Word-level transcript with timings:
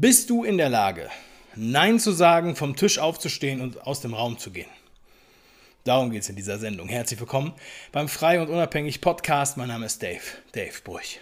Bist 0.00 0.30
du 0.30 0.44
in 0.44 0.56
der 0.56 0.70
Lage, 0.70 1.10
Nein 1.54 2.00
zu 2.00 2.12
sagen, 2.12 2.56
vom 2.56 2.74
Tisch 2.74 2.98
aufzustehen 2.98 3.60
und 3.60 3.86
aus 3.86 4.00
dem 4.00 4.14
Raum 4.14 4.38
zu 4.38 4.50
gehen? 4.50 4.70
Darum 5.84 6.10
geht 6.10 6.22
es 6.22 6.30
in 6.30 6.36
dieser 6.36 6.58
Sendung. 6.58 6.88
Herzlich 6.88 7.20
willkommen 7.20 7.52
beim 7.92 8.08
Frei 8.08 8.40
und 8.40 8.48
Unabhängig 8.48 9.02
Podcast. 9.02 9.58
Mein 9.58 9.68
Name 9.68 9.84
ist 9.84 10.02
Dave, 10.02 10.22
Dave 10.52 10.72
Burch. 10.84 11.20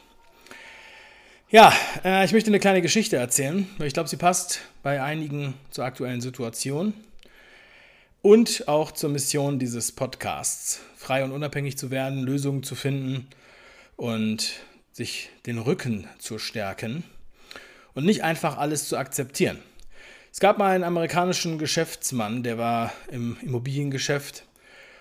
Ja, 1.50 1.72
äh, 2.04 2.24
ich 2.24 2.30
möchte 2.30 2.50
eine 2.50 2.60
kleine 2.60 2.80
Geschichte 2.80 3.16
erzählen, 3.16 3.68
weil 3.78 3.88
ich 3.88 3.94
glaube, 3.94 4.08
sie 4.08 4.16
passt 4.16 4.60
bei 4.84 5.02
einigen 5.02 5.54
zur 5.72 5.84
aktuellen 5.84 6.20
Situation 6.20 6.94
und 8.22 8.68
auch 8.68 8.92
zur 8.92 9.10
Mission 9.10 9.58
dieses 9.58 9.90
Podcasts, 9.90 10.78
frei 10.96 11.24
und 11.24 11.32
unabhängig 11.32 11.76
zu 11.76 11.90
werden, 11.90 12.22
Lösungen 12.22 12.62
zu 12.62 12.76
finden 12.76 13.26
und 13.96 14.52
sich 14.92 15.30
den 15.46 15.58
Rücken 15.58 16.06
zu 16.20 16.38
stärken 16.38 17.02
und 17.98 18.04
nicht 18.04 18.22
einfach 18.22 18.58
alles 18.58 18.88
zu 18.88 18.96
akzeptieren. 18.96 19.58
Es 20.32 20.38
gab 20.38 20.56
mal 20.56 20.70
einen 20.70 20.84
amerikanischen 20.84 21.58
Geschäftsmann, 21.58 22.44
der 22.44 22.56
war 22.56 22.92
im 23.10 23.36
Immobiliengeschäft 23.42 24.44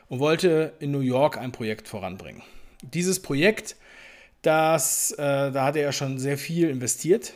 und 0.09 0.17
wollte 0.17 0.73
in 0.79 0.89
New 0.89 1.01
York 1.01 1.37
ein 1.37 1.51
Projekt 1.51 1.87
voranbringen. 1.87 2.41
Dieses 2.81 3.21
Projekt, 3.21 3.75
das, 4.41 5.11
äh, 5.11 5.51
da 5.51 5.65
hatte 5.65 5.77
er 5.77 5.91
schon 5.91 6.17
sehr 6.17 6.39
viel 6.39 6.71
investiert, 6.71 7.35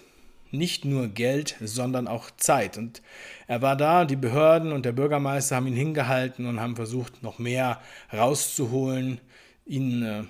nicht 0.50 0.84
nur 0.84 1.10
Geld, 1.10 1.58
sondern 1.62 2.08
auch 2.08 2.32
Zeit. 2.38 2.80
Und 2.80 3.04
er 3.46 3.62
war 3.62 3.76
da, 3.76 4.06
die 4.06 4.16
Behörden 4.16 4.72
und 4.72 4.84
der 4.84 4.94
Bürgermeister 4.94 5.58
haben 5.58 5.68
ihn 5.68 5.76
hingehalten 5.76 6.48
und 6.48 6.60
haben 6.60 6.76
versucht, 6.76 7.22
noch 7.22 7.38
mehr 7.38 7.80
rauszuholen, 8.12 9.22
ihn 9.68 10.02
äh, 10.02 10.24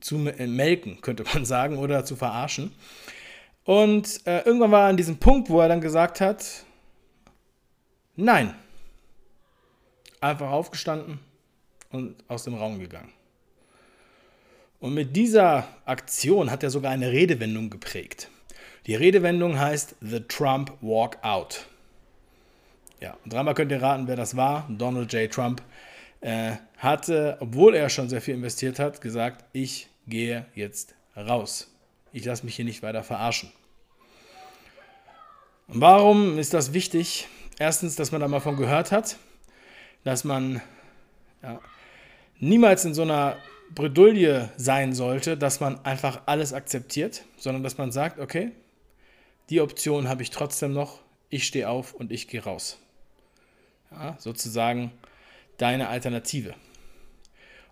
zu 0.00 0.18
melken, 0.18 1.00
könnte 1.00 1.24
man 1.32 1.46
sagen, 1.46 1.78
oder 1.78 2.04
zu 2.04 2.14
verarschen. 2.14 2.72
Und 3.66 4.24
äh, 4.26 4.42
irgendwann 4.42 4.70
war 4.70 4.82
er 4.82 4.88
an 4.90 4.96
diesem 4.96 5.18
Punkt, 5.18 5.50
wo 5.50 5.60
er 5.60 5.68
dann 5.68 5.80
gesagt 5.80 6.20
hat, 6.20 6.64
nein. 8.14 8.54
Einfach 10.20 10.50
aufgestanden 10.50 11.18
und 11.90 12.14
aus 12.28 12.44
dem 12.44 12.54
Raum 12.54 12.78
gegangen. 12.78 13.12
Und 14.78 14.94
mit 14.94 15.16
dieser 15.16 15.66
Aktion 15.84 16.50
hat 16.50 16.62
er 16.62 16.70
sogar 16.70 16.92
eine 16.92 17.10
Redewendung 17.10 17.68
geprägt. 17.68 18.30
Die 18.86 18.94
Redewendung 18.94 19.58
heißt 19.58 19.96
The 20.00 20.20
Trump 20.20 20.72
Walk 20.80 21.18
Out. 21.22 21.66
Ja, 23.00 23.16
und 23.24 23.32
dreimal 23.32 23.54
könnt 23.54 23.72
ihr 23.72 23.82
raten, 23.82 24.06
wer 24.06 24.16
das 24.16 24.36
war. 24.36 24.68
Donald 24.70 25.12
J. 25.12 25.30
Trump 25.30 25.60
äh, 26.20 26.52
hatte, 26.78 27.36
obwohl 27.40 27.74
er 27.74 27.88
schon 27.88 28.08
sehr 28.08 28.20
viel 28.20 28.34
investiert 28.34 28.78
hat, 28.78 29.00
gesagt, 29.00 29.44
ich 29.52 29.88
gehe 30.06 30.46
jetzt 30.54 30.94
raus. 31.16 31.75
Ich 32.12 32.24
lasse 32.24 32.44
mich 32.44 32.56
hier 32.56 32.64
nicht 32.64 32.82
weiter 32.82 33.02
verarschen. 33.02 33.50
Und 35.68 35.80
warum 35.80 36.38
ist 36.38 36.54
das 36.54 36.72
wichtig? 36.72 37.28
Erstens, 37.58 37.96
dass 37.96 38.12
man 38.12 38.20
da 38.20 38.28
mal 38.28 38.40
von 38.40 38.56
gehört 38.56 38.92
hat, 38.92 39.16
dass 40.04 40.24
man 40.24 40.60
ja, 41.42 41.60
niemals 42.38 42.84
in 42.84 42.94
so 42.94 43.02
einer 43.02 43.36
Bredouille 43.74 44.50
sein 44.56 44.92
sollte, 44.92 45.36
dass 45.36 45.60
man 45.60 45.84
einfach 45.84 46.22
alles 46.26 46.52
akzeptiert, 46.52 47.24
sondern 47.36 47.62
dass 47.62 47.78
man 47.78 47.90
sagt, 47.90 48.20
okay, 48.20 48.52
die 49.50 49.60
Option 49.60 50.08
habe 50.08 50.22
ich 50.22 50.30
trotzdem 50.30 50.72
noch, 50.72 51.00
ich 51.30 51.46
stehe 51.46 51.68
auf 51.68 51.94
und 51.94 52.12
ich 52.12 52.28
gehe 52.28 52.42
raus. 52.42 52.78
Ja, 53.90 54.16
sozusagen 54.18 54.92
deine 55.58 55.88
Alternative. 55.88 56.54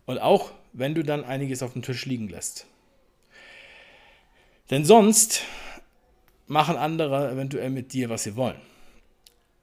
Und 0.06 0.18
auch 0.18 0.52
wenn 0.72 0.94
du 0.94 1.02
dann 1.02 1.24
einiges 1.24 1.62
auf 1.62 1.72
dem 1.72 1.82
Tisch 1.82 2.06
liegen 2.06 2.28
lässt. 2.28 2.66
Denn 4.70 4.84
sonst 4.84 5.42
machen 6.46 6.76
andere 6.76 7.30
eventuell 7.30 7.70
mit 7.70 7.92
dir, 7.92 8.10
was 8.10 8.24
sie 8.24 8.36
wollen. 8.36 8.60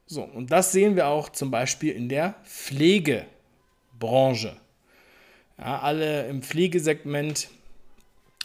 So, 0.05 0.23
und 0.23 0.51
das 0.51 0.71
sehen 0.71 0.95
wir 0.95 1.07
auch 1.07 1.29
zum 1.29 1.51
Beispiel 1.51 1.93
in 1.93 2.09
der 2.09 2.35
Pflegebranche. 2.43 4.57
Ja, 5.57 5.79
alle 5.79 6.27
im 6.27 6.41
Pflegesegment 6.41 7.49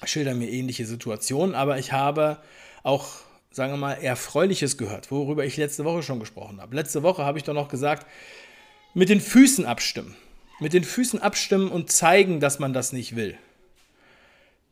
schildern 0.05 0.39
mir 0.39 0.49
ähnliche 0.49 0.87
Situationen, 0.87 1.55
aber 1.55 1.79
ich 1.79 1.93
habe 1.93 2.39
auch, 2.83 3.09
sagen 3.51 3.73
wir 3.73 3.79
mal, 3.79 3.95
Erfreuliches 3.95 4.79
gehört, 4.79 5.11
worüber 5.11 5.45
ich 5.45 5.57
letzte 5.57 5.85
Woche 5.85 6.03
schon 6.03 6.21
gesprochen 6.21 6.61
habe. 6.61 6.77
Letzte 6.77 7.03
Woche 7.03 7.25
habe 7.25 7.39
ich 7.39 7.45
doch 7.45 7.55
noch 7.55 7.69
gesagt, 7.69 8.07
mit 8.95 9.09
den 9.09 9.21
Füßen 9.21 9.67
abstimmen. 9.67 10.17
Mit 10.61 10.73
den 10.73 10.85
Füßen 10.85 11.21
abstimmen 11.21 11.71
und 11.71 11.91
zeigen, 11.91 12.41
dass 12.41 12.59
man 12.59 12.73
das 12.73 12.93
nicht 12.93 13.17
will. 13.17 13.37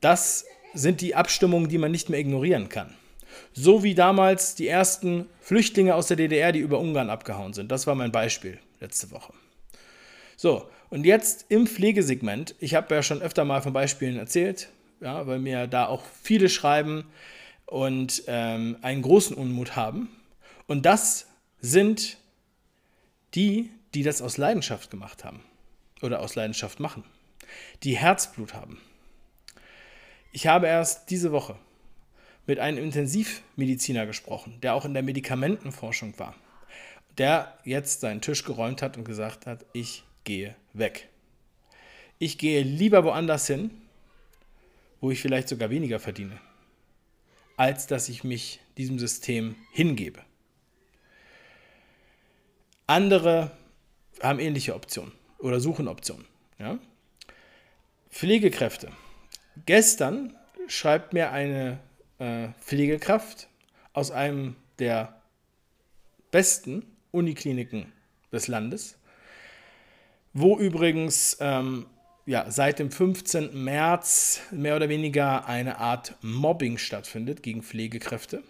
Das 0.01 0.47
sind 0.75 1.01
die 1.01 1.15
Abstimmungen, 1.15 1.69
die 1.69 1.79
man 1.79 1.91
nicht 1.91 2.09
mehr 2.09 2.21
ignorieren 2.21 2.69
kann. 2.69 2.95
So 3.53 3.83
wie 3.83 3.95
damals 3.95 4.55
die 4.55 4.69
ersten 4.69 5.27
Flüchtlinge 5.41 5.95
aus 5.95 6.09
der 6.09 6.17
DDR, 6.17 6.53
die 6.53 6.61
über 6.61 6.79
Ungarn 6.79 7.11
abgehauen 7.11 7.53
sind. 7.53 7.71
Das 7.71 7.87
war 7.87 7.95
mein 7.95 8.12
Beispiel 8.12 8.59
letzte 8.81 9.11
Woche. 9.11 9.33
So, 10.37 10.69
und 10.91 11.05
jetzt 11.05 11.47
im 11.49 11.67
Pflegesegment. 11.67 12.55
Ich 12.59 12.75
habe 12.75 12.95
ja 12.95 13.03
schon 13.03 13.23
öfter 13.23 13.45
mal 13.45 13.63
von 13.63 13.73
Beispielen 13.73 14.17
erzählt, 14.17 14.69
ja, 15.01 15.27
weil 15.27 15.39
mir 15.39 15.67
da 15.67 15.87
auch 15.87 16.03
viele 16.23 16.49
schreiben 16.49 17.05
und 17.67 18.25
ähm, 18.27 18.77
einen 18.83 19.03
großen 19.03 19.37
Unmut 19.37 19.77
haben. 19.77 20.09
Und 20.67 20.87
das 20.87 21.27
sind 21.61 22.19
die, 23.34 23.71
die 23.95 24.03
das 24.03 24.23
aus 24.23 24.37
Leidenschaft 24.37 24.91
gemacht 24.91 25.25
haben 25.25 25.43
oder 26.03 26.21
aus 26.21 26.34
Leidenschaft 26.34 26.81
machen, 26.81 27.05
die 27.83 27.97
Herzblut 27.97 28.55
haben. 28.55 28.81
Ich 30.34 30.49
habe 30.49 30.67
erst 30.67 31.11
diese 31.11 31.31
Woche 31.31 31.55
mit 32.45 32.59
einem 32.59 32.83
Intensivmediziner 32.83 34.05
gesprochen, 34.05 34.59
der 34.62 34.75
auch 34.75 34.84
in 34.84 34.93
der 34.93 35.05
Medikamentenforschung 35.05 36.19
war, 36.19 36.34
der 37.19 37.56
jetzt 37.62 38.00
seinen 38.00 38.21
Tisch 38.21 38.43
geräumt 38.43 38.83
hat 38.83 38.97
und 38.97 39.05
gesagt 39.05 39.47
hat, 39.47 39.65
ich 39.72 40.03
gehe 40.25 40.56
weg. 40.72 41.09
Ich 42.19 42.37
gehe 42.37 42.65
lieber 42.65 43.05
woanders 43.05 43.47
hin, 43.47 43.71
wo 45.00 45.12
ich 45.12 45.22
vielleicht 45.22 45.49
sogar 45.49 45.71
weniger 45.71 46.00
verdiene, 46.00 46.41
als 47.56 47.87
dass 47.87 48.09
ich 48.09 48.25
mich 48.25 48.59
diesem 48.77 48.99
System 48.99 49.55
hingebe. 49.71 50.21
Andere 52.89 53.53
haben 54.21 54.41
ähnliche 54.41 54.75
Optionen 54.75 55.12
oder 55.39 55.61
suchen 55.61 55.87
Optionen. 55.87 56.27
Ja? 56.59 56.81
Pflegekräfte. 58.11 58.91
Gestern 59.66 60.34
schreibt 60.66 61.12
mir 61.12 61.31
eine 61.31 61.78
äh, 62.19 62.48
Pflegekraft 62.60 63.48
aus 63.92 64.10
einem 64.10 64.56
der 64.78 65.20
besten 66.31 66.84
Unikliniken 67.12 67.92
des 68.32 68.48
Landes, 68.48 68.98
wo 70.32 70.59
übrigens 70.59 71.37
ähm, 71.41 71.87
ja, 72.26 72.50
seit 72.50 72.78
dem 72.78 72.91
15. 72.91 73.62
März 73.62 74.41
mehr 74.50 74.76
oder 74.76 74.88
weniger 74.88 75.47
eine 75.47 75.78
Art 75.78 76.15
Mobbing 76.22 76.78
stattfindet 76.78 77.42
gegen 77.42 77.62
Pflegekräfte. 77.62 78.42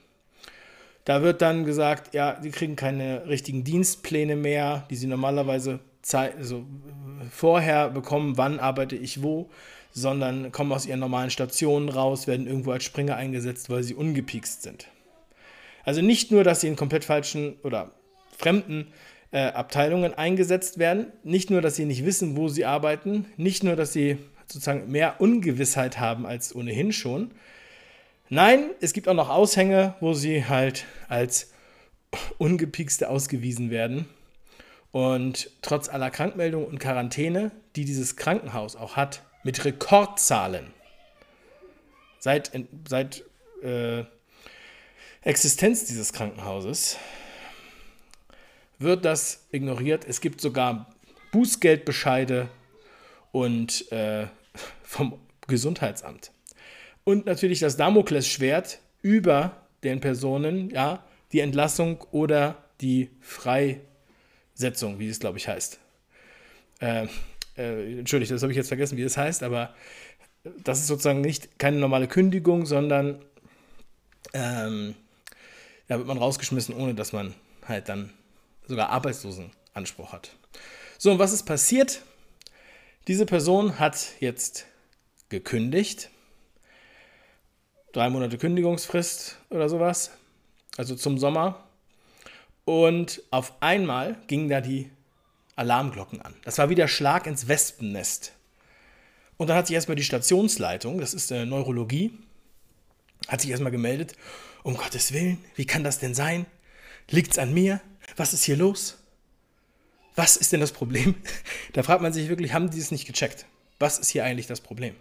Da 1.05 1.23
wird 1.23 1.43
dann 1.43 1.65
gesagt, 1.65 2.15
ja, 2.15 2.39
sie 2.41 2.51
kriegen 2.51 2.77
keine 2.77 3.29
richtigen 3.29 3.65
Dienstpläne 3.65 4.37
mehr, 4.37 4.87
die 4.89 4.97
sie 4.97 5.07
normalerweise 5.07 5.81
also 6.13 6.65
vorher 7.31 7.91
bekommen, 7.91 8.37
wann 8.37 8.61
arbeite 8.61 8.97
ich 8.97 9.23
wo, 9.23 9.51
sondern 9.95 10.51
kommen 10.51 10.73
aus 10.73 10.87
ihren 10.87 10.99
normalen 10.99 11.31
Stationen 11.31 11.89
raus, 11.89 12.27
werden 12.27 12.49
irgendwo 12.49 12.73
als 12.73 12.83
Springer 12.83 13.15
eingesetzt, 13.17 13.71
weil 13.71 13.85
sie 13.85 13.95
ungepiekst 13.95 14.63
sind. 14.63 14.89
Also 15.85 16.03
nicht 16.03 16.33
nur, 16.33 16.43
dass 16.43 16.61
sie 16.61 16.67
in 16.67 16.77
komplett 16.77 17.05
falschen 17.05 17.55
oder 17.63 17.93
fremden 18.37 18.89
äh, 19.31 19.47
Abteilungen 19.47 20.13
eingesetzt 20.13 20.79
werden, 20.79 21.13
nicht 21.23 21.49
nur, 21.49 21.63
dass 21.63 21.77
sie 21.77 21.85
nicht 21.85 22.05
wissen, 22.05 22.37
wo 22.37 22.49
sie 22.49 22.65
arbeiten, 22.65 23.27
nicht 23.37 23.63
nur, 23.63 23.77
dass 23.77 23.93
sie 23.93 24.19
sozusagen 24.49 24.91
mehr 24.91 25.21
Ungewissheit 25.21 26.01
haben 26.01 26.27
als 26.27 26.55
ohnehin 26.55 26.93
schon. 26.93 27.31
Nein, 28.29 28.71
es 28.81 28.95
gibt 28.95 29.07
auch 29.07 29.15
noch 29.15 29.31
Aushänge, 29.31 29.95
wo 30.01 30.13
sie 30.13 30.47
halt 30.47 30.87
als 31.09 31.53
ungepiekste 32.39 33.09
ausgewiesen 33.09 33.71
werden 33.71 34.07
und 34.91 35.51
trotz 35.63 35.89
aller 35.89 36.11
Krankmeldungen 36.11 36.67
und 36.67 36.81
Quarantäne, 36.81 37.53
die 37.77 37.85
dieses 37.85 38.17
Krankenhaus 38.17 38.75
auch 38.75 38.97
hat, 38.97 39.23
mit 39.45 39.65
Rekordzahlen, 39.65 40.73
seit, 42.19 42.51
seit 42.89 43.23
äh, 43.63 44.05
Existenz 45.23 45.85
dieses 45.85 46.13
Krankenhauses, 46.13 46.99
wird 48.79 49.05
das 49.05 49.47
ignoriert. 49.53 50.05
Es 50.09 50.21
gibt 50.21 50.41
sogar 50.41 50.93
Bußgeldbescheide 51.31 52.49
und 53.31 53.91
äh, 53.93 54.27
vom 54.83 55.21
Gesundheitsamt. 55.47 56.33
Und 57.05 57.27
natürlich 57.27 57.61
das 57.61 57.77
Damoklesschwert 57.77 58.81
über 59.03 59.63
den 59.85 60.01
Personen, 60.01 60.71
ja, 60.71 61.05
die 61.33 61.41
Entlassung 61.41 62.01
oder 62.11 62.65
die 62.81 63.11
Freistellung 63.21 63.95
Setzung, 64.55 64.99
wie 64.99 65.09
es 65.09 65.21
glaube 65.21 65.39
ich 65.39 65.49
heißt. 65.49 65.79
Äh, 66.81 67.07
äh, 67.57 67.99
Entschuldigung, 67.99 68.35
das 68.35 68.43
habe 68.43 68.53
ich 68.53 68.57
jetzt 68.57 68.69
vergessen, 68.69 68.97
wie 68.97 69.03
es 69.03 69.17
heißt, 69.17 69.43
aber 69.43 69.75
das 70.63 70.81
ist 70.81 70.87
sozusagen 70.87 71.21
nicht 71.21 71.59
keine 71.59 71.79
normale 71.79 72.09
Kündigung, 72.09 72.67
sondern 72.67 73.23
ähm, 74.33 74.95
ja, 75.89 75.99
wird 75.99 76.07
man 76.07 76.19
rausgeschmissen, 76.19 76.75
ohne 76.75 76.95
dass 76.95 77.13
man 77.13 77.35
halt 77.67 77.89
dann 77.89 78.11
sogar 78.67 78.91
Arbeitslosenanspruch 78.91 80.13
hat. 80.13 80.31
So, 80.99 81.11
und 81.13 81.19
was 81.19 81.33
ist 81.33 81.45
passiert? 81.45 82.03
Diese 83.09 83.27
Person 83.27 83.79
hat 83.79 84.13
jetzt 84.21 84.67
gekündigt. 85.29 86.11
Drei 87.93 88.09
Monate 88.11 88.39
Kündigungsfrist 88.39 89.39
oder 89.51 89.69
sowas. 89.69 90.11
Also 90.77 90.95
zum 90.97 91.19
Sommer. 91.19 91.63
Und 92.65 93.23
auf 93.31 93.53
einmal 93.61 94.17
gingen 94.27 94.49
da 94.49 94.61
die 94.61 94.91
Alarmglocken 95.57 96.21
an. 96.23 96.35
Das 96.45 96.59
war 96.59 96.71
wieder 96.71 96.89
Schlag 96.89 97.27
ins 97.27 97.49
Wespennest. 97.49 98.33
Und 99.37 99.49
dann 99.49 99.57
hat 99.57 99.67
sich 99.67 99.75
erstmal 99.75 99.97
die 99.97 100.05
Stationsleitung, 100.05 101.01
das 101.01 101.15
ist 101.15 101.31
äh, 101.31 101.45
Neurologie, 101.45 102.19
hat 103.29 103.41
sich 103.41 103.51
erstmal 103.51 103.73
gemeldet. 103.73 104.15
Um 104.63 104.77
Gottes 104.77 105.13
Willen, 105.13 105.45
wie 105.57 105.67
kann 105.67 105.85
das 105.85 105.99
denn 105.99 106.15
sein? 106.15 106.47
Liegt 107.11 107.33
es 107.33 107.39
an 107.39 107.53
mir? 107.53 107.81
Was 108.17 108.33
ist 108.33 108.45
hier 108.45 108.57
los? 108.57 108.99
Was 110.15 110.37
ist 110.37 110.53
denn 110.53 110.61
das 110.61 110.73
Problem? 110.73 111.15
Da 111.73 111.83
fragt 111.83 112.03
man 112.03 112.13
sich 112.13 112.29
wirklich, 112.29 112.53
haben 112.53 112.71
die 112.71 112.79
es 112.79 112.93
nicht 112.93 113.05
gecheckt? 113.05 113.47
Was 113.81 113.99
ist 113.99 114.11
hier 114.11 114.25
eigentlich 114.25 114.47
das 114.47 114.61
Problem? 114.61 114.95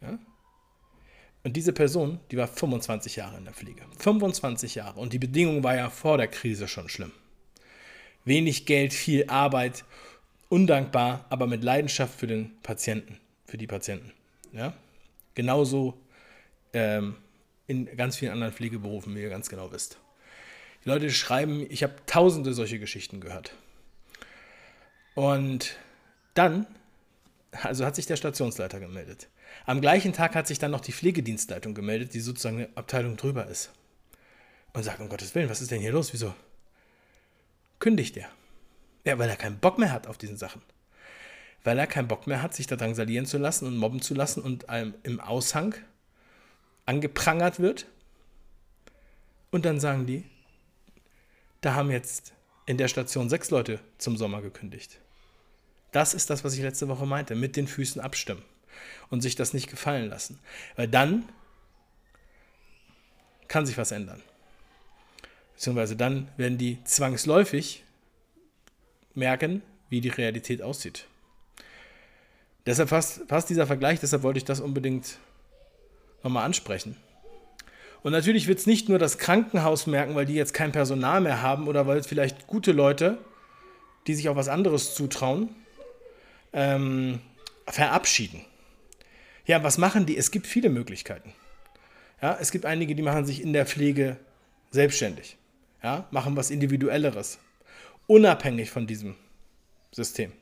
Ja? 0.00 0.18
Und 1.42 1.56
diese 1.56 1.72
Person, 1.72 2.20
die 2.30 2.36
war 2.36 2.46
25 2.46 3.16
Jahre 3.16 3.38
in 3.38 3.44
der 3.44 3.54
Pflege. 3.54 3.82
25 3.98 4.76
Jahre. 4.76 5.00
Und 5.00 5.12
die 5.12 5.18
Bedingung 5.18 5.64
war 5.64 5.74
ja 5.74 5.90
vor 5.90 6.18
der 6.18 6.28
Krise 6.28 6.68
schon 6.68 6.88
schlimm. 6.88 7.12
Wenig 8.24 8.66
Geld, 8.66 8.92
viel 8.92 9.26
Arbeit, 9.28 9.84
undankbar, 10.48 11.24
aber 11.30 11.46
mit 11.46 11.64
Leidenschaft 11.64 12.18
für 12.18 12.26
den 12.26 12.52
Patienten, 12.62 13.18
für 13.46 13.56
die 13.56 13.66
Patienten. 13.66 14.12
Ja? 14.52 14.74
Genauso 15.34 15.98
ähm, 16.72 17.16
in 17.66 17.96
ganz 17.96 18.16
vielen 18.16 18.32
anderen 18.32 18.52
Pflegeberufen, 18.52 19.14
wie 19.14 19.22
ihr 19.22 19.30
ganz 19.30 19.48
genau 19.48 19.72
wisst. 19.72 19.98
Die 20.84 20.88
Leute 20.88 21.10
schreiben, 21.10 21.66
ich 21.70 21.82
habe 21.82 21.94
tausende 22.06 22.52
solche 22.52 22.78
Geschichten 22.78 23.20
gehört. 23.20 23.54
Und 25.14 25.76
dann, 26.34 26.66
also 27.52 27.84
hat 27.84 27.96
sich 27.96 28.06
der 28.06 28.16
Stationsleiter 28.16 28.80
gemeldet. 28.80 29.28
Am 29.66 29.80
gleichen 29.80 30.12
Tag 30.12 30.34
hat 30.34 30.46
sich 30.46 30.58
dann 30.58 30.70
noch 30.70 30.80
die 30.80 30.92
Pflegedienstleitung 30.92 31.74
gemeldet, 31.74 32.14
die 32.14 32.20
sozusagen 32.20 32.56
eine 32.56 32.68
Abteilung 32.74 33.16
drüber 33.16 33.46
ist. 33.46 33.70
Und 34.72 34.84
sagt, 34.84 35.00
um 35.00 35.08
Gottes 35.08 35.34
Willen, 35.34 35.48
was 35.48 35.60
ist 35.60 35.70
denn 35.70 35.80
hier 35.80 35.92
los? 35.92 36.12
Wieso 36.12 36.34
kündigt 37.80 38.16
er? 38.16 38.28
Ja, 39.04 39.18
weil 39.18 39.28
er 39.28 39.36
keinen 39.36 39.58
Bock 39.58 39.78
mehr 39.78 39.92
hat 39.92 40.06
auf 40.06 40.18
diesen 40.18 40.36
Sachen. 40.36 40.62
Weil 41.64 41.78
er 41.78 41.86
keinen 41.86 42.08
Bock 42.08 42.26
mehr 42.26 42.42
hat, 42.42 42.54
sich 42.54 42.66
da 42.66 42.76
drangsalieren 42.76 43.26
zu 43.26 43.38
lassen 43.38 43.66
und 43.66 43.76
mobben 43.76 44.00
zu 44.00 44.14
lassen 44.14 44.42
und 44.42 44.68
einem 44.68 44.94
im 45.02 45.20
Aushang 45.20 45.74
angeprangert 46.86 47.60
wird. 47.60 47.86
Und 49.50 49.64
dann 49.64 49.80
sagen 49.80 50.06
die, 50.06 50.24
da 51.60 51.74
haben 51.74 51.90
jetzt 51.90 52.32
in 52.66 52.78
der 52.78 52.88
Station 52.88 53.28
sechs 53.28 53.50
Leute 53.50 53.80
zum 53.98 54.16
Sommer 54.16 54.42
gekündigt. 54.42 55.00
Das 55.92 56.14
ist 56.14 56.30
das, 56.30 56.44
was 56.44 56.54
ich 56.54 56.60
letzte 56.60 56.88
Woche 56.88 57.06
meinte, 57.06 57.34
mit 57.34 57.56
den 57.56 57.66
Füßen 57.66 58.00
abstimmen 58.00 58.44
und 59.08 59.22
sich 59.22 59.34
das 59.34 59.52
nicht 59.52 59.68
gefallen 59.68 60.08
lassen. 60.08 60.38
Weil 60.76 60.88
dann 60.88 61.28
kann 63.48 63.66
sich 63.66 63.76
was 63.76 63.90
ändern. 63.90 64.22
Beziehungsweise 65.60 65.94
dann 65.94 66.26
werden 66.38 66.56
die 66.56 66.82
zwangsläufig 66.84 67.84
merken, 69.12 69.60
wie 69.90 70.00
die 70.00 70.08
Realität 70.08 70.62
aussieht. 70.62 71.04
Deshalb 72.64 72.88
passt, 72.88 73.28
passt 73.28 73.50
dieser 73.50 73.66
Vergleich, 73.66 74.00
deshalb 74.00 74.22
wollte 74.22 74.38
ich 74.38 74.46
das 74.46 74.60
unbedingt 74.60 75.18
nochmal 76.22 76.46
ansprechen. 76.46 76.96
Und 78.02 78.12
natürlich 78.12 78.46
wird 78.46 78.60
es 78.60 78.66
nicht 78.66 78.88
nur 78.88 78.98
das 78.98 79.18
Krankenhaus 79.18 79.86
merken, 79.86 80.14
weil 80.14 80.24
die 80.24 80.32
jetzt 80.32 80.54
kein 80.54 80.72
Personal 80.72 81.20
mehr 81.20 81.42
haben 81.42 81.68
oder 81.68 81.86
weil 81.86 81.98
es 81.98 82.06
vielleicht 82.06 82.46
gute 82.46 82.72
Leute, 82.72 83.18
die 84.06 84.14
sich 84.14 84.30
auch 84.30 84.36
was 84.36 84.48
anderes 84.48 84.94
zutrauen, 84.94 85.50
ähm, 86.54 87.20
verabschieden. 87.66 88.46
Ja, 89.44 89.62
was 89.62 89.76
machen 89.76 90.06
die? 90.06 90.16
Es 90.16 90.30
gibt 90.30 90.46
viele 90.46 90.70
Möglichkeiten. 90.70 91.34
Ja, 92.22 92.38
es 92.40 92.50
gibt 92.50 92.64
einige, 92.64 92.94
die 92.94 93.02
machen 93.02 93.26
sich 93.26 93.42
in 93.42 93.52
der 93.52 93.66
Pflege 93.66 94.16
selbstständig. 94.70 95.36
Ja, 95.82 96.06
machen 96.10 96.36
was 96.36 96.50
Individuelleres. 96.50 97.38
Unabhängig 98.06 98.70
von 98.70 98.86
diesem 98.86 99.14
System. 99.92 100.32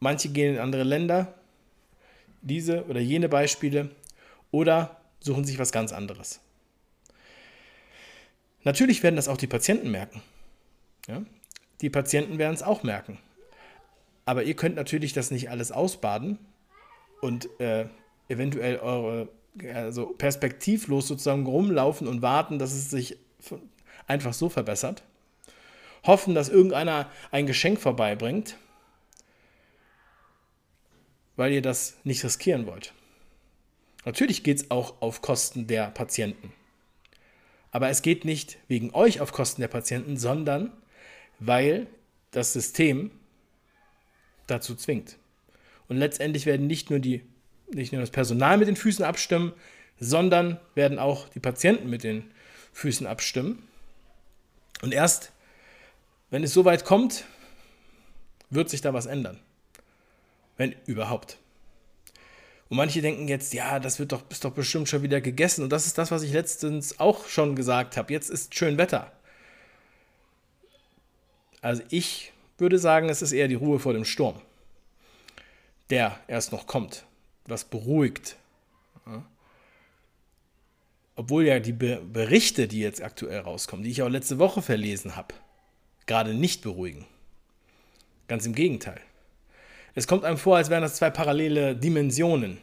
Manche 0.00 0.30
gehen 0.30 0.54
in 0.54 0.60
andere 0.60 0.84
Länder, 0.84 1.34
diese 2.40 2.84
oder 2.86 3.00
jene 3.00 3.28
Beispiele, 3.28 3.90
oder 4.50 5.00
suchen 5.20 5.44
sich 5.44 5.58
was 5.58 5.72
ganz 5.72 5.92
anderes. 5.92 6.40
Natürlich 8.64 9.02
werden 9.02 9.16
das 9.16 9.28
auch 9.28 9.36
die 9.36 9.46
Patienten 9.46 9.90
merken. 9.90 10.22
Ja? 11.08 11.22
Die 11.80 11.90
Patienten 11.90 12.38
werden 12.38 12.54
es 12.54 12.62
auch 12.62 12.82
merken. 12.82 13.18
Aber 14.24 14.44
ihr 14.44 14.54
könnt 14.54 14.76
natürlich 14.76 15.12
das 15.12 15.30
nicht 15.30 15.50
alles 15.50 15.72
ausbaden 15.72 16.38
und 17.20 17.48
äh, 17.60 17.86
eventuell 18.28 18.78
eure 18.78 19.28
also 19.74 20.06
perspektivlos 20.06 21.08
sozusagen 21.08 21.44
rumlaufen 21.44 22.08
und 22.08 22.22
warten, 22.22 22.58
dass 22.58 22.72
es 22.72 22.88
sich 22.88 23.18
einfach 24.06 24.32
so 24.32 24.48
verbessert. 24.48 25.02
Hoffen, 26.04 26.34
dass 26.34 26.48
irgendeiner 26.48 27.10
ein 27.30 27.46
Geschenk 27.46 27.80
vorbeibringt, 27.80 28.56
weil 31.36 31.52
ihr 31.52 31.62
das 31.62 31.96
nicht 32.04 32.24
riskieren 32.24 32.66
wollt. 32.66 32.92
Natürlich 34.04 34.42
geht 34.42 34.58
es 34.58 34.70
auch 34.70 35.00
auf 35.00 35.22
Kosten 35.22 35.66
der 35.66 35.90
Patienten. 35.90 36.52
Aber 37.70 37.88
es 37.88 38.02
geht 38.02 38.24
nicht 38.24 38.58
wegen 38.68 38.94
euch 38.94 39.20
auf 39.20 39.32
Kosten 39.32 39.60
der 39.60 39.68
Patienten, 39.68 40.16
sondern 40.16 40.72
weil 41.38 41.86
das 42.32 42.52
System 42.52 43.10
dazu 44.46 44.74
zwingt. 44.74 45.16
Und 45.88 45.96
letztendlich 45.96 46.46
werden 46.46 46.66
nicht 46.66 46.90
nur, 46.90 46.98
die, 46.98 47.22
nicht 47.72 47.92
nur 47.92 48.00
das 48.00 48.10
Personal 48.10 48.58
mit 48.58 48.68
den 48.68 48.76
Füßen 48.76 49.04
abstimmen, 49.04 49.52
sondern 49.98 50.60
werden 50.74 50.98
auch 50.98 51.28
die 51.28 51.40
Patienten 51.40 51.88
mit 51.88 52.02
den 52.02 52.30
Füßen 52.72 53.06
abstimmen. 53.06 53.66
Und 54.82 54.92
erst, 54.92 55.32
wenn 56.30 56.44
es 56.44 56.52
soweit 56.52 56.84
kommt, 56.84 57.24
wird 58.50 58.68
sich 58.68 58.82
da 58.82 58.92
was 58.92 59.06
ändern. 59.06 59.40
Wenn 60.58 60.74
überhaupt. 60.84 61.38
Und 62.68 62.76
manche 62.76 63.00
denken 63.00 63.28
jetzt, 63.28 63.54
ja, 63.54 63.78
das 63.80 63.98
wird 63.98 64.12
doch, 64.12 64.22
ist 64.30 64.44
doch 64.44 64.52
bestimmt 64.52 64.88
schon 64.88 65.02
wieder 65.02 65.20
gegessen. 65.20 65.62
Und 65.62 65.70
das 65.70 65.86
ist 65.86 65.98
das, 65.98 66.10
was 66.10 66.22
ich 66.22 66.32
letztens 66.32 67.00
auch 67.00 67.26
schon 67.26 67.54
gesagt 67.54 67.96
habe. 67.96 68.12
Jetzt 68.12 68.28
ist 68.28 68.54
schön 68.54 68.76
Wetter. 68.76 69.12
Also 71.60 71.82
ich 71.90 72.32
würde 72.58 72.78
sagen, 72.78 73.08
es 73.08 73.22
ist 73.22 73.32
eher 73.32 73.48
die 73.48 73.54
Ruhe 73.54 73.78
vor 73.78 73.92
dem 73.92 74.04
Sturm, 74.04 74.40
der 75.90 76.18
erst 76.26 76.50
noch 76.50 76.66
kommt, 76.66 77.04
was 77.46 77.64
beruhigt. 77.64 78.36
Obwohl 81.22 81.46
ja 81.46 81.60
die 81.60 81.72
Berichte, 81.72 82.66
die 82.66 82.80
jetzt 82.80 83.00
aktuell 83.00 83.38
rauskommen, 83.38 83.84
die 83.84 83.92
ich 83.92 84.02
auch 84.02 84.08
letzte 84.08 84.40
Woche 84.40 84.60
verlesen 84.60 85.14
habe, 85.14 85.36
gerade 86.06 86.34
nicht 86.34 86.62
beruhigen. 86.62 87.06
Ganz 88.26 88.44
im 88.44 88.56
Gegenteil. 88.56 89.00
Es 89.94 90.08
kommt 90.08 90.24
einem 90.24 90.36
vor, 90.36 90.56
als 90.56 90.68
wären 90.68 90.82
das 90.82 90.96
zwei 90.96 91.10
parallele 91.10 91.76
Dimensionen. 91.76 92.58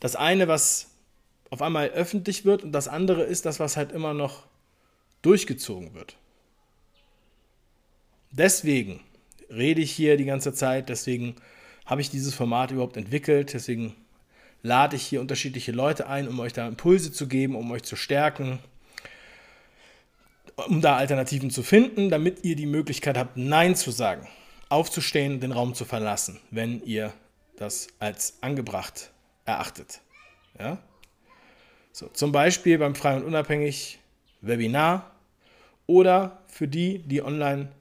Das 0.00 0.16
eine, 0.16 0.48
was 0.48 0.90
auf 1.50 1.62
einmal 1.62 1.90
öffentlich 1.90 2.44
wird 2.44 2.64
und 2.64 2.72
das 2.72 2.88
andere 2.88 3.22
ist 3.22 3.46
das, 3.46 3.60
was 3.60 3.76
halt 3.76 3.92
immer 3.92 4.12
noch 4.12 4.42
durchgezogen 5.22 5.94
wird. 5.94 6.16
Deswegen 8.32 8.98
rede 9.50 9.82
ich 9.82 9.92
hier 9.92 10.16
die 10.16 10.24
ganze 10.24 10.52
Zeit, 10.52 10.88
deswegen 10.88 11.36
habe 11.86 12.00
ich 12.00 12.10
dieses 12.10 12.34
Format 12.34 12.72
überhaupt 12.72 12.96
entwickelt, 12.96 13.52
deswegen 13.52 13.94
lade 14.62 14.96
ich 14.96 15.02
hier 15.02 15.20
unterschiedliche 15.20 15.72
Leute 15.72 16.08
ein, 16.08 16.28
um 16.28 16.38
euch 16.40 16.52
da 16.52 16.66
Impulse 16.66 17.12
zu 17.12 17.28
geben, 17.28 17.56
um 17.56 17.70
euch 17.70 17.82
zu 17.82 17.96
stärken, 17.96 18.58
um 20.68 20.80
da 20.80 20.96
Alternativen 20.96 21.50
zu 21.50 21.62
finden, 21.62 22.10
damit 22.10 22.44
ihr 22.44 22.56
die 22.56 22.66
Möglichkeit 22.66 23.16
habt, 23.16 23.36
Nein 23.36 23.74
zu 23.74 23.90
sagen 23.90 24.28
aufzustehen, 24.70 25.40
den 25.40 25.52
Raum 25.52 25.74
zu 25.74 25.84
verlassen, 25.84 26.40
wenn 26.50 26.82
ihr 26.84 27.12
das 27.56 27.88
als 27.98 28.38
angebracht 28.40 29.10
erachtet. 29.44 30.00
Ja? 30.58 30.78
So, 31.92 32.08
zum 32.08 32.32
Beispiel 32.32 32.78
beim 32.78 32.94
Frei 32.94 33.16
und 33.16 33.24
Unabhängig 33.24 33.98
Webinar 34.40 35.10
oder 35.86 36.40
für 36.46 36.68
die, 36.68 37.00
die 37.00 37.20
online 37.20 37.72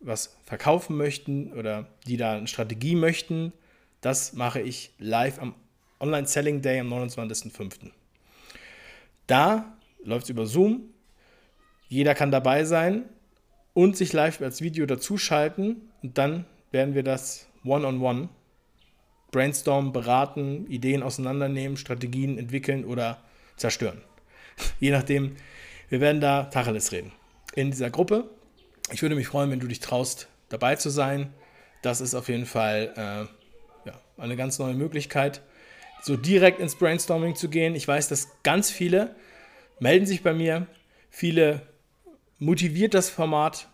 was 0.00 0.36
verkaufen 0.44 0.96
möchten 0.96 1.52
oder 1.52 1.88
die 2.06 2.16
da 2.16 2.36
eine 2.36 2.46
Strategie 2.46 2.94
möchten, 2.94 3.52
das 4.00 4.32
mache 4.34 4.60
ich 4.60 4.92
live 4.98 5.40
am 5.40 5.54
Online 6.00 6.26
Selling 6.26 6.62
Day 6.62 6.80
am 6.80 6.92
29.05. 6.92 7.90
Da 9.26 9.76
läuft 10.04 10.24
es 10.24 10.30
über 10.30 10.46
Zoom. 10.46 10.90
Jeder 11.88 12.14
kann 12.14 12.30
dabei 12.30 12.64
sein 12.64 13.04
und 13.74 13.96
sich 13.96 14.12
live 14.12 14.40
als 14.40 14.60
Video 14.60 14.86
dazuschalten 14.86 15.90
und 16.02 16.18
dann 16.18 16.44
werden 16.70 16.94
wir 16.94 17.02
das 17.02 17.46
one-on-one 17.64 17.98
-on 17.98 18.22
-one 18.24 18.28
brainstormen, 19.30 19.92
beraten, 19.92 20.66
Ideen 20.68 21.02
auseinandernehmen, 21.02 21.76
Strategien 21.76 22.38
entwickeln 22.38 22.84
oder 22.84 23.18
zerstören. 23.56 24.00
Je 24.80 24.90
nachdem, 24.90 25.36
Wir 25.88 26.00
werden 26.00 26.20
da 26.20 26.44
Tacheles 26.44 26.90
reden. 26.90 27.12
In 27.54 27.70
dieser 27.70 27.90
Gruppe. 27.90 28.28
Ich 28.90 29.02
würde 29.02 29.14
mich 29.14 29.28
freuen, 29.28 29.50
wenn 29.50 29.60
du 29.60 29.68
dich 29.68 29.78
traust, 29.78 30.28
dabei 30.48 30.74
zu 30.74 30.90
sein. 30.90 31.32
Das 31.82 32.00
ist 32.00 32.14
auf 32.14 32.28
jeden 32.28 32.46
Fall 32.46 32.92
äh, 32.96 33.88
ja, 33.88 34.00
eine 34.18 34.34
ganz 34.36 34.58
neue 34.58 34.74
Möglichkeit, 34.74 35.42
so 36.06 36.16
direkt 36.16 36.60
ins 36.60 36.76
Brainstorming 36.76 37.34
zu 37.34 37.48
gehen. 37.48 37.74
Ich 37.74 37.88
weiß, 37.88 38.06
dass 38.06 38.28
ganz 38.44 38.70
viele 38.70 39.16
melden 39.80 40.06
sich 40.06 40.22
bei 40.22 40.32
mir, 40.32 40.68
viele 41.10 41.62
motiviert 42.38 42.94
das 42.94 43.10
Format, 43.10 43.66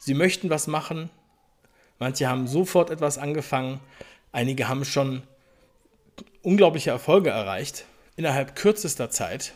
sie 0.00 0.14
möchten 0.14 0.50
was 0.50 0.66
machen, 0.66 1.10
manche 2.00 2.28
haben 2.28 2.48
sofort 2.48 2.90
etwas 2.90 3.18
angefangen, 3.18 3.78
einige 4.32 4.66
haben 4.66 4.84
schon 4.84 5.22
unglaubliche 6.42 6.90
Erfolge 6.90 7.30
erreicht 7.30 7.84
innerhalb 8.16 8.56
kürzester 8.56 9.08
Zeit 9.08 9.54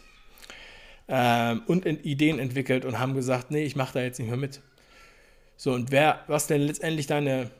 äh, 1.09 1.57
und 1.67 1.85
Ideen 1.85 2.39
entwickelt 2.39 2.85
und 2.85 3.01
haben 3.01 3.15
gesagt, 3.15 3.51
nee, 3.51 3.65
ich 3.65 3.75
mache 3.75 3.95
da 3.95 4.01
jetzt 4.03 4.21
nicht 4.21 4.29
mehr 4.29 4.39
mit. 4.39 4.61
So, 5.57 5.73
und 5.73 5.91
wer, 5.91 6.23
was 6.29 6.47
denn 6.47 6.61
letztendlich 6.61 7.09
deine 7.09 7.51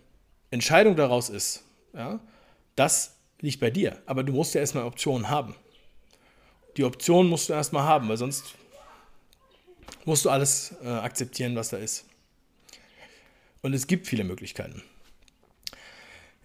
Entscheidung 0.53 0.95
daraus 0.95 1.29
ist, 1.29 1.65
ja, 1.93 2.21
das 2.77 3.14
liegt 3.45 3.61
bei 3.61 3.71
dir. 3.71 4.03
Aber 4.07 4.25
du 4.25 4.33
musst 4.33 4.55
ja 4.55 4.61
erstmal 4.61 4.85
Optionen 4.85 5.29
haben. 5.29 5.55
Die 6.77 6.85
Option 6.85 7.29
musst 7.29 7.49
du 7.49 7.53
erstmal 7.53 7.85
haben, 7.85 8.09
weil 8.09 8.17
sonst 8.17 8.55
musst 10.05 10.25
du 10.25 10.31
alles 10.31 10.75
äh, 10.83 10.89
akzeptieren, 10.89 11.55
was 11.55 11.69
da 11.69 11.77
ist. 11.77 12.07
Und 13.63 13.75
es 13.75 13.87
gibt 13.87 14.07
viele 14.07 14.25
Möglichkeiten. 14.25 14.83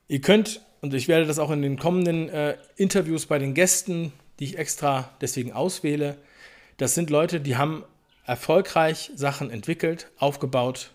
Ihr 0.08 0.22
könnt, 0.22 0.62
und 0.82 0.94
ich 0.94 1.08
werde 1.08 1.25
das 1.25 1.39
auch 1.39 1.51
in 1.51 1.62
den 1.62 1.77
kommenden 1.77 2.29
äh, 2.29 2.58
Interviews 2.75 3.25
bei 3.25 3.39
den 3.39 3.53
Gästen, 3.53 4.12
die 4.39 4.46
ich 4.46 4.58
extra 4.58 5.10
deswegen 5.22 5.51
auswähle, 5.51 6.18
das 6.77 6.96
sind 6.96 7.10
Leute, 7.10 7.41
die 7.41 7.58
haben 7.58 7.84
erfolgreich 8.25 9.12
Sachen 9.15 9.50
entwickelt, 9.50 10.10
aufgebaut. 10.18 10.91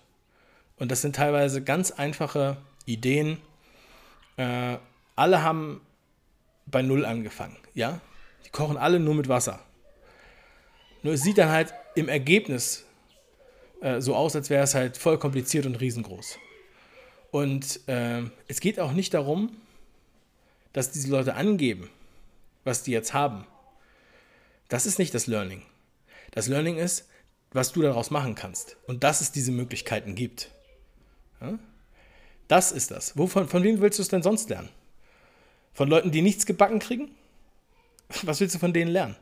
Und 0.76 0.90
das 0.90 1.02
sind 1.02 1.16
teilweise 1.16 1.62
ganz 1.62 1.90
einfache 1.90 2.56
Ideen. 2.86 3.38
Äh, 4.36 4.78
alle 5.16 5.42
haben 5.42 5.80
bei 6.66 6.82
Null 6.82 7.04
angefangen. 7.04 7.56
Ja? 7.74 8.00
Die 8.44 8.50
kochen 8.50 8.76
alle 8.76 9.00
nur 9.00 9.14
mit 9.14 9.28
Wasser. 9.28 9.60
Nur 11.02 11.14
es 11.14 11.22
sieht 11.22 11.38
dann 11.38 11.50
halt 11.50 11.74
im 11.94 12.08
Ergebnis 12.08 12.84
äh, 13.80 14.00
so 14.00 14.14
aus, 14.14 14.34
als 14.34 14.50
wäre 14.50 14.64
es 14.64 14.74
halt 14.74 14.96
voll 14.96 15.18
kompliziert 15.18 15.66
und 15.66 15.76
riesengroß. 15.76 16.38
Und 17.30 17.80
äh, 17.88 18.22
es 18.48 18.60
geht 18.60 18.80
auch 18.80 18.92
nicht 18.92 19.12
darum, 19.12 19.56
dass 20.72 20.90
diese 20.90 21.10
Leute 21.10 21.34
angeben, 21.34 21.90
was 22.64 22.82
die 22.82 22.92
jetzt 22.92 23.12
haben. 23.12 23.46
Das 24.68 24.86
ist 24.86 24.98
nicht 24.98 25.14
das 25.14 25.26
Learning. 25.26 25.62
Das 26.30 26.48
Learning 26.48 26.76
ist, 26.76 27.08
was 27.52 27.72
du 27.72 27.82
daraus 27.82 28.10
machen 28.10 28.34
kannst. 28.34 28.76
Und 28.86 29.04
dass 29.04 29.20
es 29.20 29.30
diese 29.30 29.52
Möglichkeiten 29.52 30.14
gibt. 30.14 30.50
Ja? 31.40 31.58
Das 32.48 32.72
ist 32.72 32.90
das. 32.90 33.16
Wovon, 33.16 33.48
von 33.48 33.62
wem 33.62 33.80
willst 33.80 33.98
du 33.98 34.02
es 34.02 34.08
denn 34.08 34.22
sonst 34.22 34.48
lernen? 34.50 34.68
Von 35.74 35.88
Leuten, 35.88 36.12
die 36.12 36.22
nichts 36.22 36.46
gebacken 36.46 36.78
kriegen? 36.78 37.10
Was 38.22 38.40
willst 38.40 38.54
du 38.54 38.58
von 38.58 38.72
denen 38.72 38.90
lernen? 38.90 39.16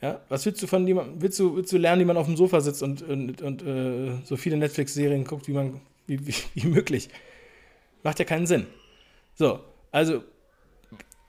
Ja, 0.00 0.20
was 0.28 0.46
willst 0.46 0.62
du 0.62 0.66
von 0.66 0.86
jemandem, 0.86 1.20
willst 1.20 1.38
du, 1.38 1.56
willst 1.56 1.72
du 1.72 1.78
lernen, 1.78 2.00
wie 2.00 2.06
man 2.06 2.16
auf 2.16 2.26
dem 2.26 2.36
Sofa 2.36 2.60
sitzt 2.60 2.82
und, 2.82 3.02
und, 3.02 3.42
und 3.42 3.62
äh, 3.62 4.12
so 4.24 4.36
viele 4.36 4.56
Netflix-Serien 4.56 5.24
guckt, 5.24 5.48
wie 5.48 5.52
man, 5.52 5.80
wie, 6.06 6.26
wie, 6.26 6.34
wie 6.54 6.66
möglich? 6.66 7.08
Macht 8.02 8.18
ja 8.18 8.24
keinen 8.24 8.46
Sinn. 8.46 8.66
So, 9.34 9.60
also 9.90 10.22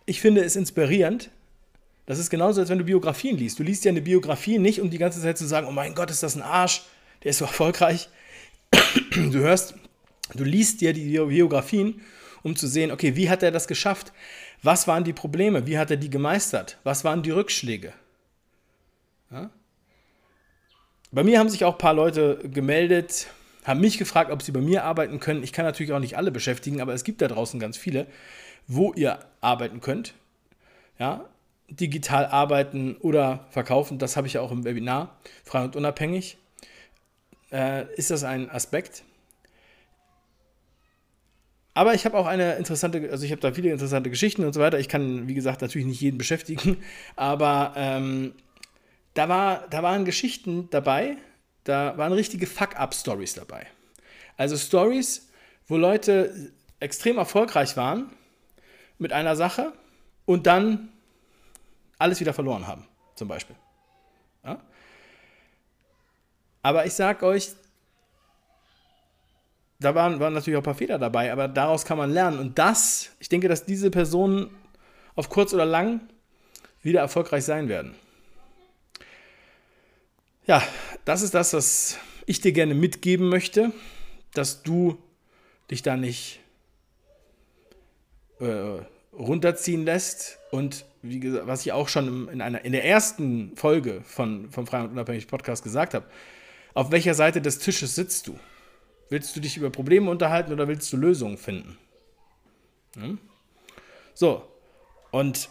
ich 0.05 0.21
finde 0.21 0.43
es 0.43 0.55
inspirierend. 0.55 1.31
Das 2.05 2.17
ist 2.17 2.29
genauso, 2.29 2.61
als 2.61 2.69
wenn 2.69 2.79
du 2.79 2.85
Biografien 2.85 3.37
liest. 3.37 3.59
Du 3.59 3.63
liest 3.63 3.85
ja 3.85 3.89
eine 3.89 4.01
Biografie 4.01 4.57
nicht, 4.57 4.81
um 4.81 4.89
die 4.89 4.97
ganze 4.97 5.21
Zeit 5.21 5.37
zu 5.37 5.45
sagen, 5.45 5.67
oh 5.67 5.71
mein 5.71 5.93
Gott, 5.93 6.09
ist 6.09 6.23
das 6.23 6.35
ein 6.35 6.41
Arsch, 6.41 6.83
der 7.23 7.31
ist 7.31 7.39
so 7.39 7.45
erfolgreich. 7.45 8.09
Du 9.11 9.39
hörst, 9.39 9.75
du 10.33 10.43
liest 10.43 10.81
dir 10.81 10.93
die 10.93 11.17
Biografien, 11.17 12.01
um 12.43 12.55
zu 12.55 12.67
sehen, 12.67 12.91
okay, 12.91 13.15
wie 13.15 13.29
hat 13.29 13.43
er 13.43 13.51
das 13.51 13.67
geschafft? 13.67 14.13
Was 14.61 14.87
waren 14.87 15.03
die 15.03 15.13
Probleme? 15.13 15.67
Wie 15.67 15.77
hat 15.77 15.91
er 15.91 15.97
die 15.97 16.09
gemeistert? 16.09 16.77
Was 16.83 17.03
waren 17.03 17.23
die 17.23 17.31
Rückschläge? 17.31 17.93
Ja? 19.31 19.49
Bei 21.11 21.23
mir 21.23 21.39
haben 21.39 21.49
sich 21.49 21.65
auch 21.65 21.73
ein 21.73 21.79
paar 21.79 21.93
Leute 21.93 22.39
gemeldet, 22.43 23.27
haben 23.63 23.81
mich 23.81 23.97
gefragt, 23.97 24.31
ob 24.31 24.41
sie 24.41 24.51
bei 24.51 24.61
mir 24.61 24.83
arbeiten 24.83 25.19
können. 25.19 25.43
Ich 25.43 25.53
kann 25.53 25.65
natürlich 25.65 25.91
auch 25.91 25.99
nicht 25.99 26.17
alle 26.17 26.31
beschäftigen, 26.31 26.81
aber 26.81 26.93
es 26.93 27.03
gibt 27.03 27.21
da 27.21 27.27
draußen 27.27 27.59
ganz 27.59 27.77
viele, 27.77 28.07
wo 28.67 28.93
ihr 28.93 29.19
arbeiten 29.41 29.81
könnt. 29.81 30.13
Ja, 30.99 31.25
digital 31.69 32.25
arbeiten 32.25 32.95
oder 32.97 33.45
verkaufen, 33.51 33.99
das 33.99 34.17
habe 34.17 34.27
ich 34.27 34.33
ja 34.33 34.41
auch 34.41 34.51
im 34.51 34.65
Webinar, 34.65 35.17
frei 35.43 35.63
und 35.63 35.75
unabhängig. 35.75 36.37
Äh, 37.51 37.93
ist 37.95 38.11
das 38.11 38.23
ein 38.23 38.49
Aspekt? 38.49 39.03
Aber 41.73 41.93
ich 41.93 42.05
habe 42.05 42.17
auch 42.17 42.25
eine 42.25 42.55
interessante, 42.55 43.09
also 43.11 43.25
ich 43.25 43.31
habe 43.31 43.41
da 43.41 43.53
viele 43.53 43.71
interessante 43.71 44.09
Geschichten 44.09 44.43
und 44.43 44.53
so 44.53 44.59
weiter. 44.59 44.79
Ich 44.79 44.89
kann, 44.89 45.27
wie 45.27 45.33
gesagt, 45.33 45.61
natürlich 45.61 45.87
nicht 45.87 46.01
jeden 46.01 46.17
beschäftigen, 46.17 46.77
aber 47.15 47.73
ähm, 47.75 48.33
da, 49.13 49.29
war, 49.29 49.67
da 49.69 49.83
waren 49.83 50.05
Geschichten 50.05 50.69
dabei, 50.71 51.17
da 51.63 51.97
waren 51.97 52.13
richtige 52.13 52.47
Fuck-up-Stories 52.47 53.35
dabei. 53.35 53.67
Also 54.37 54.57
Stories, 54.57 55.29
wo 55.67 55.77
Leute 55.77 56.51
extrem 56.79 57.17
erfolgreich 57.17 57.77
waren 57.77 58.09
mit 58.97 59.13
einer 59.13 59.35
Sache 59.35 59.73
und 60.25 60.47
dann 60.47 60.89
alles 61.97 62.19
wieder 62.19 62.33
verloren 62.33 62.65
haben, 62.67 62.87
zum 63.15 63.27
Beispiel. 63.27 63.55
Ja? 64.43 64.61
Aber 66.61 66.85
ich 66.85 66.93
sage 66.93 67.25
euch, 67.25 67.51
da 69.79 69.95
waren, 69.95 70.19
waren 70.19 70.33
natürlich 70.33 70.57
auch 70.57 70.61
ein 70.61 70.65
paar 70.65 70.75
Fehler 70.75 70.99
dabei, 70.99 71.31
aber 71.31 71.47
daraus 71.47 71.85
kann 71.85 71.97
man 71.97 72.11
lernen. 72.11 72.39
Und 72.39 72.59
das, 72.59 73.11
ich 73.19 73.29
denke, 73.29 73.47
dass 73.47 73.65
diese 73.65 73.89
Personen 73.89 74.49
auf 75.15 75.29
kurz 75.29 75.53
oder 75.53 75.65
lang 75.65 76.01
wieder 76.81 76.99
erfolgreich 76.99 77.45
sein 77.45 77.69
werden. 77.69 77.95
Ja, 80.45 80.61
das 81.05 81.21
ist 81.21 81.33
das, 81.33 81.53
was 81.53 81.97
ich 82.25 82.41
dir 82.41 82.51
gerne 82.51 82.73
mitgeben 82.73 83.29
möchte, 83.29 83.71
dass 84.33 84.63
du 84.63 84.97
dich 85.71 85.81
da 85.81 85.95
nicht 85.95 86.39
äh, 88.39 88.81
runterziehen 89.13 89.85
lässt 89.85 90.39
und 90.51 90.85
wie 91.01 91.19
gesagt, 91.19 91.47
was 91.47 91.61
ich 91.61 91.71
auch 91.71 91.87
schon 91.87 92.27
in, 92.29 92.41
einer, 92.41 92.65
in 92.65 92.71
der 92.73 92.83
ersten 92.83 93.55
Folge 93.55 94.01
von, 94.03 94.51
vom 94.51 94.67
Frei 94.67 94.81
und 94.81 94.91
Unabhängig 94.91 95.27
Podcast 95.27 95.63
gesagt 95.63 95.93
habe, 95.93 96.05
auf 96.73 96.91
welcher 96.91 97.13
Seite 97.13 97.41
des 97.41 97.59
Tisches 97.59 97.95
sitzt 97.95 98.27
du? 98.27 98.37
Willst 99.09 99.35
du 99.35 99.39
dich 99.39 99.57
über 99.57 99.71
Probleme 99.71 100.09
unterhalten 100.09 100.53
oder 100.53 100.67
willst 100.67 100.91
du 100.93 100.97
Lösungen 100.97 101.37
finden? 101.37 101.77
Hm? 102.95 103.17
So, 104.13 104.43
und 105.11 105.49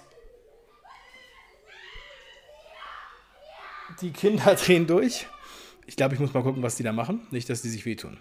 die 4.00 4.12
Kinder 4.12 4.54
drehen 4.64 4.86
durch. 4.86 5.26
Ich 5.86 5.96
glaube, 5.96 6.14
ich 6.14 6.20
muss 6.20 6.34
mal 6.34 6.42
gucken, 6.42 6.62
was 6.62 6.76
die 6.76 6.82
da 6.82 6.92
machen. 6.92 7.26
Nicht, 7.30 7.48
dass 7.48 7.62
die 7.62 7.68
sich 7.68 7.84
wehtun. 7.84 8.18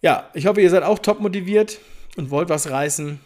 Ja, 0.00 0.30
ich 0.32 0.46
hoffe, 0.46 0.60
ihr 0.62 0.70
seid 0.70 0.82
auch 0.82 0.98
top 0.98 1.20
motiviert 1.20 1.80
und 2.16 2.30
wollt 2.30 2.48
was 2.48 2.70
reißen. 2.70 3.20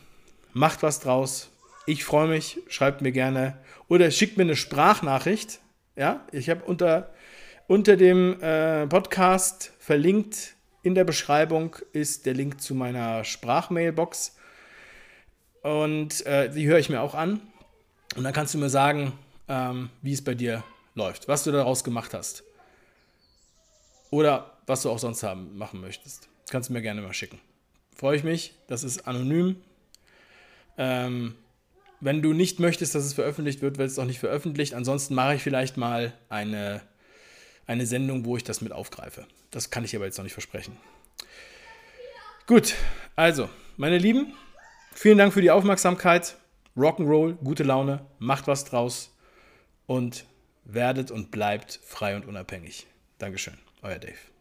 Macht 0.54 0.82
was 0.82 1.00
draus. 1.00 1.50
Ich 1.86 2.04
freue 2.04 2.28
mich. 2.28 2.60
Schreibt 2.68 3.02
mir 3.02 3.12
gerne. 3.12 3.58
Oder 3.88 4.10
schickt 4.10 4.38
mir 4.38 4.44
eine 4.44 4.56
Sprachnachricht. 4.56 5.60
Ja, 5.96 6.26
ich 6.32 6.48
habe 6.50 6.64
unter, 6.64 7.12
unter 7.68 7.96
dem 7.96 8.40
äh, 8.40 8.86
Podcast 8.86 9.72
verlinkt 9.78 10.53
in 10.84 10.94
der 10.94 11.04
Beschreibung 11.04 11.76
ist 11.92 12.26
der 12.26 12.34
Link 12.34 12.60
zu 12.60 12.74
meiner 12.74 13.24
Sprachmailbox. 13.24 14.36
Und 15.62 16.24
äh, 16.26 16.50
die 16.50 16.66
höre 16.66 16.78
ich 16.78 16.90
mir 16.90 17.00
auch 17.00 17.14
an. 17.14 17.40
Und 18.16 18.24
dann 18.24 18.34
kannst 18.34 18.52
du 18.52 18.58
mir 18.58 18.68
sagen, 18.68 19.12
ähm, 19.48 19.88
wie 20.02 20.12
es 20.12 20.22
bei 20.22 20.34
dir 20.34 20.62
läuft, 20.94 21.26
was 21.26 21.42
du 21.42 21.52
daraus 21.52 21.84
gemacht 21.84 22.12
hast. 22.12 22.44
Oder 24.10 24.58
was 24.66 24.82
du 24.82 24.90
auch 24.90 24.98
sonst 24.98 25.22
haben, 25.22 25.56
machen 25.56 25.80
möchtest. 25.80 26.28
Kannst 26.50 26.68
du 26.68 26.74
mir 26.74 26.82
gerne 26.82 27.00
mal 27.00 27.14
schicken. 27.14 27.40
Freue 27.96 28.16
ich 28.18 28.22
mich. 28.22 28.54
Das 28.68 28.84
ist 28.84 29.08
anonym. 29.08 29.56
Ähm, 30.76 31.34
wenn 32.00 32.20
du 32.20 32.34
nicht 32.34 32.60
möchtest, 32.60 32.94
dass 32.94 33.04
es 33.04 33.14
veröffentlicht 33.14 33.62
wird, 33.62 33.78
wird 33.78 33.88
es 33.88 33.98
auch 33.98 34.04
nicht 34.04 34.18
veröffentlicht. 34.18 34.74
Ansonsten 34.74 35.14
mache 35.14 35.36
ich 35.36 35.42
vielleicht 35.42 35.78
mal 35.78 36.12
eine 36.28 36.82
eine 37.66 37.86
Sendung, 37.86 38.24
wo 38.24 38.36
ich 38.36 38.44
das 38.44 38.60
mit 38.60 38.72
aufgreife. 38.72 39.26
Das 39.50 39.70
kann 39.70 39.84
ich 39.84 39.94
aber 39.96 40.04
jetzt 40.04 40.18
noch 40.18 40.24
nicht 40.24 40.32
versprechen. 40.32 40.76
Gut, 42.46 42.74
also, 43.16 43.48
meine 43.76 43.98
Lieben, 43.98 44.34
vielen 44.92 45.18
Dank 45.18 45.32
für 45.32 45.42
die 45.42 45.50
Aufmerksamkeit. 45.50 46.36
Rock'n'Roll, 46.76 47.36
gute 47.36 47.62
Laune, 47.62 48.04
macht 48.18 48.48
was 48.48 48.64
draus 48.64 49.16
und 49.86 50.26
werdet 50.64 51.10
und 51.10 51.30
bleibt 51.30 51.80
frei 51.84 52.16
und 52.16 52.26
unabhängig. 52.26 52.86
Dankeschön, 53.18 53.56
euer 53.82 53.98
Dave. 53.98 54.33